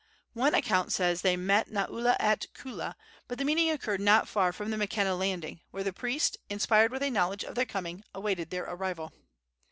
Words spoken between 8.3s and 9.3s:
their arrival.